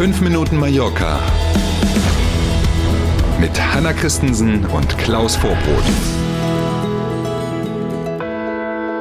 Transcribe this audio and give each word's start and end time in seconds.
5 0.00 0.22
Minuten 0.22 0.56
Mallorca 0.56 1.20
mit 3.38 3.50
Hanna 3.60 3.92
Christensen 3.92 4.64
und 4.64 4.96
Klaus 4.96 5.36
Vorbrot. 5.36 5.84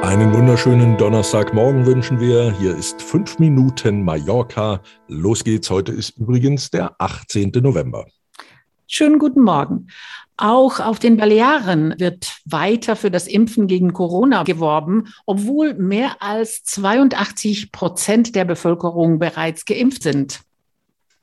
Einen 0.04 0.34
wunderschönen 0.34 0.98
Donnerstagmorgen 0.98 1.86
wünschen 1.86 2.20
wir. 2.20 2.54
Hier 2.60 2.76
ist 2.76 3.02
5 3.02 3.40
Minuten 3.40 4.04
Mallorca. 4.04 4.82
Los 5.08 5.46
geht's. 5.46 5.70
Heute 5.70 5.94
ist 5.94 6.18
übrigens 6.18 6.70
der 6.70 7.00
18. 7.00 7.54
November. 7.62 8.06
Schönen 8.86 9.20
guten 9.20 9.44
Morgen. 9.44 9.88
Auch 10.36 10.82
auf 10.82 11.00
den 11.00 11.16
Balearen 11.16 11.96
wird 11.98 12.42
weiter 12.44 12.98
für 12.98 13.10
das 13.10 13.26
Impfen 13.26 13.68
gegen 13.68 13.94
Corona 13.94 14.44
geworben, 14.44 15.06
obwohl 15.26 15.76
mehr 15.76 16.22
als 16.22 16.66
82 16.66 17.72
Prozent 17.72 18.36
der 18.36 18.44
Bevölkerung 18.44 19.18
bereits 19.18 19.64
geimpft 19.64 20.04
sind. 20.04 20.42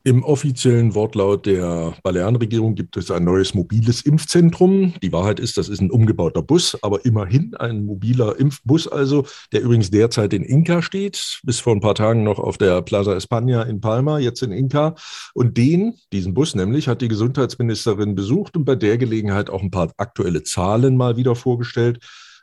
Im 0.07 0.23
offiziellen 0.23 0.95
Wortlaut 0.95 1.47
der 1.47 1.93
Balearenregierung 2.05 2.77
gibt 2.77 2.97
es 2.97 3.11
ein 3.11 3.25
neues 3.25 3.55
mobiles 3.55 4.03
Impfzentrum. 4.03 4.95
Die 5.03 5.11
Wahrheit 5.13 5.41
ist, 5.41 5.59
das 5.59 5.69
ist 5.69 5.81
ein 5.81 5.91
umgebauter 5.91 6.43
Bus, 6.43 6.79
aber 6.81 7.05
immerhin 7.05 7.57
ein 7.57 7.85
mobiler 7.85 8.39
Impfbus 8.39 8.87
also, 8.87 9.27
der 9.51 9.63
übrigens 9.63 9.91
derzeit 9.91 10.33
in 10.33 10.45
Inca 10.45 10.81
steht, 10.81 11.41
bis 11.43 11.59
vor 11.59 11.75
ein 11.75 11.81
paar 11.81 11.97
Tagen 11.97 12.23
noch 12.23 12.39
auf 12.39 12.57
der 12.57 12.83
Plaza 12.83 13.17
España 13.17 13.65
in 13.65 13.81
Palma, 13.81 14.21
jetzt 14.21 14.45
in 14.45 14.53
Inca. 14.53 14.95
Und 15.35 15.57
den, 15.57 15.95
diesen 16.13 16.35
Bus 16.35 16.55
nämlich, 16.55 16.87
hat 16.87 17.03
die 17.03 17.09
Gesundheitsministerin 17.09 18.15
besucht 18.15 18.57
und 18.57 18.65
bei 18.65 18.77
der 18.77 18.99
Gelegenheit 18.99 19.51
auch 19.51 19.61
ein 19.61 19.73
paar 19.73 19.91
aktuelle 19.97 20.45
Zahlen 20.45 20.97
mal 20.97 21.17
wieder 21.17 21.35
vorgestellt. 21.35 21.99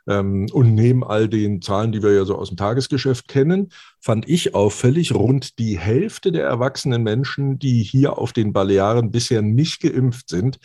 Ähm, 0.08 0.46
und 0.52 0.74
neben 0.74 1.04
all 1.04 1.28
den 1.28 1.62
Zahlen, 1.62 1.92
die 1.92 2.02
wir 2.02 2.12
ja 2.12 2.24
so 2.24 2.36
aus 2.36 2.48
dem 2.48 2.56
Tagesgeschäft 2.56 3.28
kennen, 3.28 3.70
fand 4.00 4.28
ich 4.28 4.54
auffällig, 4.54 5.14
rund 5.14 5.58
die 5.58 5.78
Hälfte 5.78 6.32
der 6.32 6.44
erwachsenen 6.44 7.02
Menschen, 7.02 7.58
die 7.58 7.82
hier 7.82 8.18
auf 8.18 8.32
den 8.32 8.52
Balearen 8.52 9.10
bisher 9.10 9.42
nicht 9.42 9.80
geimpft 9.80 10.28
sind, 10.28 10.58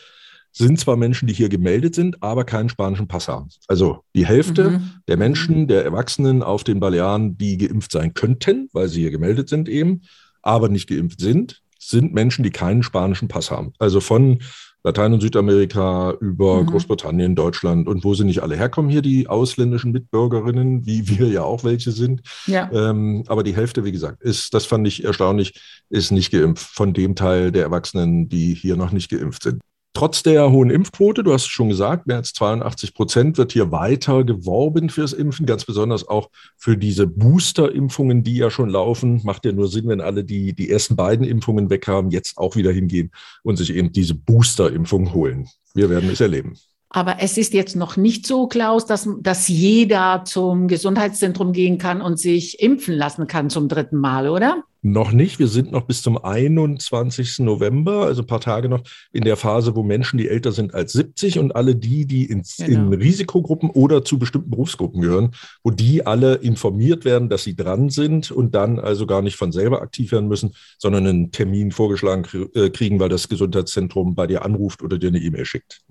sind 0.51 0.79
zwar 0.79 0.97
Menschen, 0.97 1.27
die 1.27 1.33
hier 1.33 1.49
gemeldet 1.49 1.95
sind, 1.95 2.21
aber 2.23 2.43
keinen 2.43 2.69
spanischen 2.69 3.07
Pass 3.07 3.27
haben. 3.27 3.49
Also 3.67 4.03
die 4.15 4.25
Hälfte 4.25 4.71
mhm. 4.71 4.91
der 5.07 5.17
Menschen, 5.17 5.67
der 5.67 5.85
Erwachsenen 5.85 6.43
auf 6.43 6.63
den 6.63 6.79
Balearen, 6.79 7.37
die 7.37 7.57
geimpft 7.57 7.91
sein 7.91 8.13
könnten, 8.13 8.67
weil 8.73 8.89
sie 8.89 9.01
hier 9.01 9.11
gemeldet 9.11 9.47
sind 9.47 9.69
eben, 9.69 10.01
aber 10.41 10.69
nicht 10.69 10.89
geimpft 10.89 11.21
sind, 11.21 11.61
sind 11.77 12.13
Menschen, 12.13 12.43
die 12.43 12.49
keinen 12.49 12.83
spanischen 12.83 13.27
Pass 13.27 13.51
haben. 13.51 13.73
Also 13.79 13.99
von 13.99 14.39
Latein- 14.83 15.13
und 15.13 15.21
Südamerika 15.21 16.11
über 16.21 16.61
mhm. 16.61 16.67
Großbritannien, 16.67 17.35
Deutschland 17.35 17.87
und 17.87 18.03
wo 18.03 18.13
sie 18.13 18.23
nicht 18.23 18.41
alle 18.41 18.55
herkommen 18.55 18.89
hier, 18.89 19.01
die 19.01 19.27
ausländischen 19.27 19.91
Mitbürgerinnen, 19.91 20.85
wie 20.85 21.07
wir 21.07 21.27
ja 21.27 21.43
auch 21.43 21.63
welche 21.63 21.91
sind. 21.91 22.21
Ja. 22.47 22.69
Ähm, 22.71 23.23
aber 23.27 23.43
die 23.43 23.55
Hälfte, 23.55 23.83
wie 23.83 23.91
gesagt, 23.91 24.21
ist, 24.21 24.53
das 24.53 24.65
fand 24.65 24.87
ich 24.87 25.03
erstaunlich, 25.03 25.59
ist 25.89 26.11
nicht 26.11 26.31
geimpft 26.31 26.65
von 26.65 26.93
dem 26.93 27.15
Teil 27.15 27.51
der 27.51 27.63
Erwachsenen, 27.63 28.29
die 28.29 28.53
hier 28.53 28.77
noch 28.77 28.91
nicht 28.91 29.09
geimpft 29.09 29.43
sind. 29.43 29.61
Trotz 29.93 30.21
der 30.21 30.51
hohen 30.51 30.69
Impfquote, 30.69 31.23
du 31.23 31.33
hast 31.33 31.43
es 31.43 31.47
schon 31.49 31.69
gesagt, 31.69 32.05
mehr 32.05 32.17
als 32.17 32.33
82 32.33 32.93
Prozent 32.93 33.37
wird 33.37 33.51
hier 33.51 33.71
weiter 33.71 34.23
geworben 34.23 34.89
fürs 34.89 35.13
Impfen, 35.13 35.45
ganz 35.45 35.65
besonders 35.65 36.07
auch 36.07 36.29
für 36.57 36.77
diese 36.77 37.07
Booster-Impfungen, 37.07 38.23
die 38.23 38.37
ja 38.37 38.51
schon 38.51 38.69
laufen. 38.69 39.21
Macht 39.23 39.45
ja 39.45 39.51
nur 39.51 39.67
Sinn, 39.67 39.87
wenn 39.87 39.99
alle, 39.99 40.23
die 40.23 40.53
die 40.53 40.69
ersten 40.69 40.95
beiden 40.95 41.25
Impfungen 41.25 41.69
weg 41.69 41.87
haben, 41.87 42.11
jetzt 42.11 42.37
auch 42.37 42.55
wieder 42.55 42.71
hingehen 42.71 43.11
und 43.43 43.57
sich 43.57 43.73
eben 43.73 43.91
diese 43.91 44.13
Booster-Impfung 44.13 45.13
holen. 45.13 45.49
Wir 45.73 45.89
werden 45.89 46.09
es 46.09 46.21
erleben. 46.21 46.53
Aber 46.91 47.17
es 47.19 47.37
ist 47.37 47.53
jetzt 47.53 47.75
noch 47.75 47.97
nicht 47.97 48.25
so, 48.25 48.47
Klaus, 48.47 48.85
dass, 48.85 49.07
dass 49.21 49.47
jeder 49.47 50.23
zum 50.25 50.67
Gesundheitszentrum 50.67 51.51
gehen 51.53 51.77
kann 51.77 52.01
und 52.01 52.19
sich 52.19 52.59
impfen 52.61 52.95
lassen 52.95 53.27
kann 53.27 53.49
zum 53.49 53.67
dritten 53.67 53.97
Mal, 53.97 54.27
oder? 54.27 54.63
Noch 54.81 55.11
nicht. 55.11 55.39
Wir 55.39 55.49
sind 55.49 55.73
noch 55.73 55.83
bis 55.83 56.01
zum 56.01 56.17
21. 56.23 57.39
November, 57.39 58.05
also 58.05 58.21
ein 58.21 58.27
paar 58.27 58.39
Tage 58.39 58.69
noch, 58.69 58.81
in 59.11 59.25
der 59.25 59.35
Phase, 59.35 59.75
wo 59.75 59.83
Menschen, 59.83 60.17
die 60.17 60.29
älter 60.29 60.53
sind 60.53 60.73
als 60.73 60.93
70 60.93 61.37
und 61.37 61.53
alle 61.53 61.75
die, 61.75 62.05
die 62.05 62.25
ins, 62.25 62.57
genau. 62.57 62.87
in 62.87 62.93
Risikogruppen 62.93 63.69
oder 63.71 64.05
zu 64.05 64.17
bestimmten 64.17 64.49
Berufsgruppen 64.49 65.01
gehören, 65.01 65.31
wo 65.63 65.71
die 65.71 66.05
alle 66.05 66.35
informiert 66.35 67.03
werden, 67.03 67.27
dass 67.27 67.43
sie 67.43 67.57
dran 67.57 67.89
sind 67.89 68.31
und 68.31 68.55
dann 68.55 68.79
also 68.79 69.05
gar 69.05 69.21
nicht 69.21 69.35
von 69.35 69.51
selber 69.51 69.81
aktiv 69.81 70.13
werden 70.13 70.29
müssen, 70.29 70.53
sondern 70.77 71.05
einen 71.05 71.31
Termin 71.31 71.71
vorgeschlagen 71.71 72.25
äh, 72.53 72.69
kriegen, 72.69 73.01
weil 73.01 73.09
das 73.09 73.27
Gesundheitszentrum 73.27 74.15
bei 74.15 74.27
dir 74.27 74.45
anruft 74.45 74.81
oder 74.81 74.97
dir 74.97 75.09
eine 75.09 75.19
E-Mail 75.19 75.43
schickt. 75.43 75.81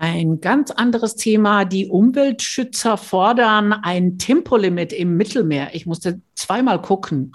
Ein 0.00 0.40
ganz 0.40 0.70
anderes 0.70 1.16
Thema. 1.16 1.64
Die 1.64 1.86
Umweltschützer 1.86 2.96
fordern 2.96 3.72
ein 3.72 4.18
Tempolimit 4.18 4.92
im 4.92 5.16
Mittelmeer. 5.16 5.70
Ich 5.72 5.86
musste 5.86 6.20
zweimal 6.36 6.80
gucken. 6.80 7.32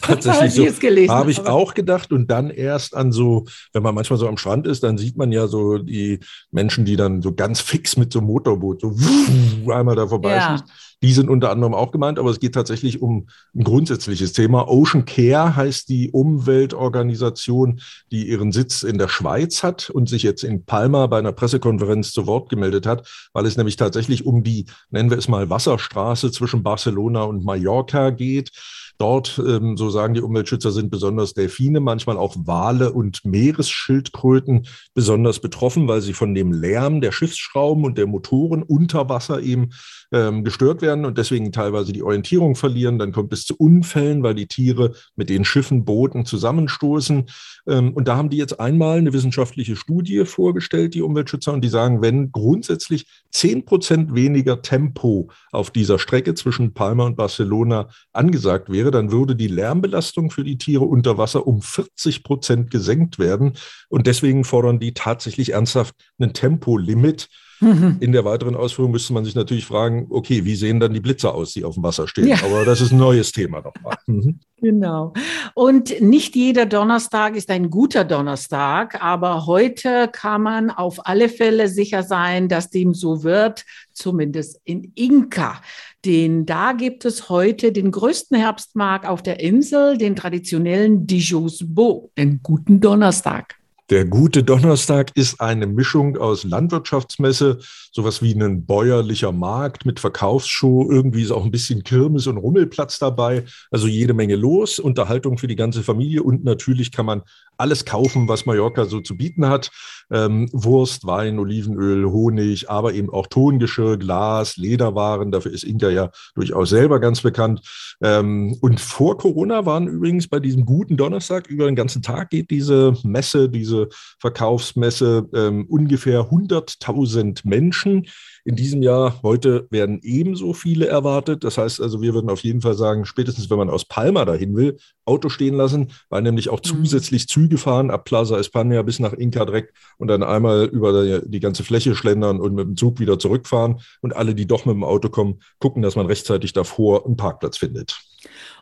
Tatsächlich 0.00 0.54
so, 0.54 1.12
habe 1.12 1.30
ich 1.30 1.46
auch 1.46 1.74
gedacht 1.74 2.12
und 2.12 2.30
dann 2.30 2.50
erst 2.50 2.96
an 2.96 3.12
so, 3.12 3.46
wenn 3.72 3.82
man 3.82 3.94
manchmal 3.94 4.18
so 4.18 4.28
am 4.28 4.36
Strand 4.36 4.66
ist, 4.66 4.82
dann 4.82 4.98
sieht 4.98 5.16
man 5.16 5.32
ja 5.32 5.46
so 5.46 5.78
die 5.78 6.20
Menschen, 6.50 6.84
die 6.84 6.96
dann 6.96 7.22
so 7.22 7.32
ganz 7.32 7.60
fix 7.60 7.96
mit 7.96 8.12
so 8.12 8.18
einem 8.18 8.28
Motorboot 8.28 8.80
so 8.82 9.70
einmal 9.70 9.96
da 9.96 10.06
vorbei 10.06 10.36
ja. 10.36 10.56
Die 11.04 11.12
sind 11.12 11.28
unter 11.28 11.50
anderem 11.50 11.74
auch 11.74 11.92
gemeint, 11.92 12.18
aber 12.18 12.30
es 12.30 12.40
geht 12.40 12.54
tatsächlich 12.54 13.02
um 13.02 13.28
ein 13.54 13.62
grundsätzliches 13.62 14.32
Thema. 14.32 14.68
Ocean 14.68 15.04
Care 15.04 15.54
heißt 15.54 15.90
die 15.90 16.10
Umweltorganisation, 16.10 17.82
die 18.10 18.30
ihren 18.30 18.52
Sitz 18.52 18.82
in 18.82 18.96
der 18.96 19.08
Schweiz 19.08 19.62
hat 19.62 19.90
und 19.90 20.08
sich 20.08 20.22
jetzt 20.22 20.44
in 20.44 20.64
Palma 20.64 21.06
bei 21.06 21.18
einer 21.18 21.32
Pressekonferenz 21.32 22.12
zu 22.12 22.26
Wort 22.26 22.48
gemeldet 22.48 22.86
hat, 22.86 23.06
weil 23.34 23.44
es 23.44 23.58
nämlich 23.58 23.76
tatsächlich 23.76 24.24
um 24.24 24.42
die, 24.42 24.64
nennen 24.88 25.10
wir 25.10 25.18
es 25.18 25.28
mal, 25.28 25.50
Wasserstraße 25.50 26.32
zwischen 26.32 26.62
Barcelona 26.62 27.24
und 27.24 27.44
Mallorca 27.44 28.08
geht. 28.08 28.50
Dort, 28.98 29.42
ähm, 29.44 29.76
so 29.76 29.90
sagen 29.90 30.14
die 30.14 30.20
Umweltschützer, 30.20 30.70
sind 30.70 30.90
besonders 30.90 31.34
Delfine, 31.34 31.80
manchmal 31.80 32.16
auch 32.16 32.36
Wale 32.44 32.92
und 32.92 33.24
Meeresschildkröten 33.24 34.66
besonders 34.94 35.40
betroffen, 35.40 35.88
weil 35.88 36.00
sie 36.00 36.12
von 36.12 36.34
dem 36.34 36.52
Lärm 36.52 37.00
der 37.00 37.10
Schiffsschrauben 37.10 37.84
und 37.84 37.98
der 37.98 38.06
Motoren 38.06 38.62
unter 38.62 39.08
Wasser 39.08 39.40
eben 39.40 39.70
ähm, 40.12 40.44
gestört 40.44 40.80
werden 40.80 41.04
und 41.04 41.18
deswegen 41.18 41.50
teilweise 41.50 41.92
die 41.92 42.02
Orientierung 42.02 42.54
verlieren. 42.54 42.98
Dann 42.98 43.12
kommt 43.12 43.32
es 43.32 43.44
zu 43.44 43.56
Unfällen, 43.56 44.22
weil 44.22 44.34
die 44.34 44.46
Tiere 44.46 44.92
mit 45.16 45.28
den 45.28 45.44
Schiffen, 45.44 45.84
Booten 45.84 46.24
zusammenstoßen. 46.24 47.24
Ähm, 47.66 47.92
und 47.94 48.06
da 48.06 48.16
haben 48.16 48.30
die 48.30 48.36
jetzt 48.36 48.60
einmal 48.60 48.98
eine 48.98 49.12
wissenschaftliche 49.12 49.76
Studie 49.76 50.24
vorgestellt, 50.24 50.94
die 50.94 51.02
Umweltschützer, 51.02 51.52
und 51.52 51.62
die 51.62 51.68
sagen, 51.68 52.00
wenn 52.00 52.30
grundsätzlich 52.30 53.06
zehn 53.30 53.64
Prozent 53.64 54.14
weniger 54.14 54.62
Tempo 54.62 55.30
auf 55.50 55.70
dieser 55.70 55.98
Strecke 55.98 56.34
zwischen 56.34 56.74
Palma 56.74 57.04
und 57.04 57.16
Barcelona 57.16 57.88
angesagt 58.12 58.70
wäre, 58.70 58.90
dann 58.94 59.12
würde 59.12 59.36
die 59.36 59.48
Lärmbelastung 59.48 60.30
für 60.30 60.44
die 60.44 60.58
Tiere 60.58 60.84
unter 60.84 61.18
Wasser 61.18 61.46
um 61.46 61.60
40 61.60 62.24
Prozent 62.24 62.70
gesenkt 62.70 63.18
werden. 63.18 63.54
Und 63.88 64.06
deswegen 64.06 64.44
fordern 64.44 64.78
die 64.78 64.94
tatsächlich 64.94 65.52
ernsthaft 65.52 65.94
ein 66.18 66.32
Tempolimit 66.32 67.28
In 68.00 68.12
der 68.12 68.24
weiteren 68.24 68.56
Ausführung 68.56 68.90
müsste 68.90 69.12
man 69.12 69.24
sich 69.24 69.34
natürlich 69.34 69.66
fragen, 69.66 70.06
okay, 70.10 70.44
wie 70.44 70.54
sehen 70.54 70.80
dann 70.80 70.92
die 70.92 71.00
Blitze 71.00 71.32
aus, 71.32 71.52
die 71.52 71.64
auf 71.64 71.74
dem 71.74 71.82
Wasser 71.82 72.08
stehen? 72.08 72.28
Ja. 72.28 72.36
Aber 72.44 72.64
das 72.64 72.80
ist 72.80 72.92
ein 72.92 72.98
neues 72.98 73.32
Thema 73.32 73.60
nochmal. 73.60 73.96
Mhm. 74.06 74.38
Genau. 74.60 75.14
Und 75.54 76.00
nicht 76.00 76.36
jeder 76.36 76.66
Donnerstag 76.66 77.36
ist 77.36 77.50
ein 77.50 77.70
guter 77.70 78.04
Donnerstag, 78.04 79.02
aber 79.02 79.46
heute 79.46 80.08
kann 80.12 80.42
man 80.42 80.70
auf 80.70 81.06
alle 81.06 81.28
Fälle 81.28 81.68
sicher 81.68 82.02
sein, 82.02 82.48
dass 82.48 82.70
dem 82.70 82.92
so 82.92 83.24
wird, 83.24 83.64
zumindest 83.92 84.60
in 84.64 84.92
Inka. 84.94 85.60
Denn 86.04 86.44
da 86.44 86.72
gibt 86.72 87.04
es 87.04 87.30
heute 87.30 87.72
den 87.72 87.90
größten 87.90 88.36
Herbstmarkt 88.36 89.06
auf 89.06 89.22
der 89.22 89.40
Insel, 89.40 89.96
den 89.96 90.16
traditionellen 90.16 91.06
Dijos 91.06 91.60
Bo, 91.66 92.10
den 92.18 92.40
guten 92.42 92.80
Donnerstag. 92.80 93.56
Der 93.90 94.06
gute 94.06 94.42
Donnerstag 94.42 95.10
ist 95.14 95.42
eine 95.42 95.66
Mischung 95.66 96.16
aus 96.16 96.44
Landwirtschaftsmesse, 96.44 97.58
sowas 97.92 98.22
wie 98.22 98.32
ein 98.32 98.64
bäuerlicher 98.64 99.30
Markt 99.30 99.84
mit 99.84 100.00
Verkaufsshow. 100.00 100.90
Irgendwie 100.90 101.22
ist 101.22 101.30
auch 101.30 101.44
ein 101.44 101.50
bisschen 101.50 101.82
Kirmes 101.82 102.26
und 102.26 102.38
Rummelplatz 102.38 102.98
dabei. 102.98 103.44
Also 103.70 103.86
jede 103.86 104.14
Menge 104.14 104.36
los, 104.36 104.78
Unterhaltung 104.78 105.36
für 105.36 105.48
die 105.48 105.56
ganze 105.56 105.82
Familie 105.82 106.22
und 106.22 106.44
natürlich 106.44 106.92
kann 106.92 107.04
man 107.04 107.22
alles 107.58 107.84
kaufen, 107.84 108.26
was 108.26 108.46
Mallorca 108.46 108.86
so 108.86 109.00
zu 109.00 109.18
bieten 109.18 109.48
hat. 109.48 109.70
Ähm, 110.10 110.48
Wurst, 110.52 111.06
Wein, 111.06 111.38
Olivenöl, 111.38 112.10
Honig, 112.10 112.70
aber 112.70 112.94
eben 112.94 113.10
auch 113.10 113.26
Tongeschirr, 113.26 113.98
Glas, 113.98 114.56
Lederwaren. 114.56 115.30
Dafür 115.30 115.52
ist 115.52 115.62
Inka 115.62 115.90
ja 115.90 116.10
durchaus 116.34 116.70
selber 116.70 117.00
ganz 117.00 117.20
bekannt. 117.20 117.60
Ähm, 118.02 118.56
und 118.62 118.80
vor 118.80 119.18
Corona 119.18 119.66
waren 119.66 119.88
übrigens 119.88 120.26
bei 120.26 120.40
diesem 120.40 120.64
guten 120.64 120.96
Donnerstag 120.96 121.48
über 121.48 121.66
den 121.66 121.76
ganzen 121.76 122.02
Tag 122.02 122.30
geht 122.30 122.50
diese 122.50 122.96
Messe, 123.02 123.48
diese 123.48 123.73
Verkaufsmesse 124.18 125.28
ähm, 125.34 125.66
ungefähr 125.68 126.30
100.000 126.30 127.40
Menschen 127.44 128.06
in 128.44 128.56
diesem 128.56 128.82
Jahr. 128.82 129.20
Heute 129.22 129.66
werden 129.70 130.00
ebenso 130.02 130.52
viele 130.52 130.86
erwartet. 130.86 131.44
Das 131.44 131.58
heißt 131.58 131.80
also, 131.80 132.02
wir 132.02 132.14
würden 132.14 132.30
auf 132.30 132.40
jeden 132.40 132.60
Fall 132.60 132.74
sagen, 132.74 133.04
spätestens 133.04 133.50
wenn 133.50 133.58
man 133.58 133.70
aus 133.70 133.84
Palma 133.84 134.24
dahin 134.24 134.54
will, 134.56 134.76
Auto 135.04 135.28
stehen 135.28 135.54
lassen, 135.54 135.92
weil 136.08 136.22
nämlich 136.22 136.48
auch 136.48 136.58
mhm. 136.58 136.64
zusätzlich 136.64 137.28
Züge 137.28 137.58
fahren 137.58 137.90
ab 137.90 138.04
Plaza 138.04 138.36
España 138.36 138.82
bis 138.82 138.98
nach 138.98 139.12
Inca 139.12 139.44
direkt 139.44 139.74
und 139.98 140.08
dann 140.08 140.22
einmal 140.22 140.64
über 140.64 141.04
die, 141.04 141.28
die 141.28 141.40
ganze 141.40 141.64
Fläche 141.64 141.94
schlendern 141.94 142.40
und 142.40 142.54
mit 142.54 142.66
dem 142.66 142.76
Zug 142.76 143.00
wieder 143.00 143.18
zurückfahren. 143.18 143.80
Und 144.00 144.14
alle, 144.14 144.34
die 144.34 144.46
doch 144.46 144.64
mit 144.66 144.74
dem 144.74 144.84
Auto 144.84 145.08
kommen, 145.08 145.40
gucken, 145.58 145.82
dass 145.82 145.96
man 145.96 146.06
rechtzeitig 146.06 146.52
davor 146.52 147.06
einen 147.06 147.16
Parkplatz 147.16 147.58
findet. 147.58 147.98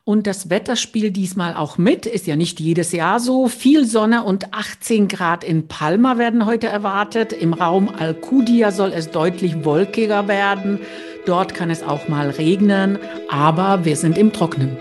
Und 0.05 0.27
das 0.27 0.51
Wetter 0.51 0.75
spielt 0.75 1.17
diesmal 1.17 1.55
auch 1.55 1.79
mit, 1.79 2.07
ist 2.07 2.27
ja 2.27 2.35
nicht 2.35 2.59
jedes 2.59 2.91
Jahr 2.91 3.21
so. 3.21 3.47
Viel 3.47 3.87
Sonne 3.87 4.25
und 4.25 4.53
18 4.53 5.07
Grad 5.07 5.45
in 5.45 5.69
Palma 5.69 6.19
werden 6.19 6.45
heute 6.45 6.67
erwartet. 6.67 7.33
Im 7.33 7.53
Raum 7.53 7.89
Alcudia 7.89 8.73
soll 8.73 8.93
es 8.93 9.11
deutlich 9.11 9.65
wolkiger 9.65 10.27
werden. 10.27 10.81
Dort 11.25 11.55
kann 11.55 11.71
es 11.71 11.85
auch 11.85 12.09
mal 12.09 12.31
regnen, 12.31 12.99
aber 13.31 13.85
wir 13.85 13.95
sind 13.97 14.19
im 14.19 14.33
Trocknen. 14.33 14.77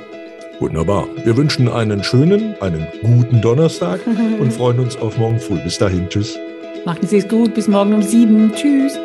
Wunderbar. 0.59 1.07
Wir 1.23 1.37
wünschen 1.37 1.67
einen 1.69 2.03
schönen, 2.03 2.55
einen 2.59 2.87
guten 3.01 3.41
Donnerstag 3.41 3.99
und 4.39 4.51
freuen 4.51 4.79
uns 4.79 4.95
auf 4.95 5.17
morgen 5.17 5.39
früh. 5.39 5.59
Bis 5.59 5.77
dahin, 5.77 6.09
tschüss. 6.09 6.37
Machen 6.83 7.07
Sie 7.07 7.17
es 7.17 7.27
gut, 7.27 7.53
bis 7.53 7.67
morgen 7.67 7.93
um 7.93 8.01
sieben. 8.01 8.51
Tschüss. 8.55 8.97